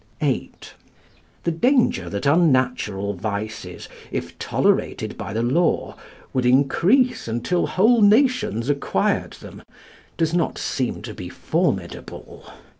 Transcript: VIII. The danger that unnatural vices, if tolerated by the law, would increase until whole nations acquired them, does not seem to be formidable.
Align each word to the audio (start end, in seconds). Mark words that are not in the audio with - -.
VIII. 0.19 0.51
The 1.43 1.51
danger 1.51 2.09
that 2.09 2.25
unnatural 2.25 3.13
vices, 3.13 3.87
if 4.11 4.35
tolerated 4.39 5.15
by 5.15 5.31
the 5.31 5.43
law, 5.43 5.95
would 6.33 6.43
increase 6.43 7.27
until 7.27 7.67
whole 7.67 8.01
nations 8.01 8.67
acquired 8.67 9.33
them, 9.33 9.61
does 10.17 10.33
not 10.33 10.57
seem 10.57 11.03
to 11.03 11.13
be 11.13 11.29
formidable. 11.29 12.51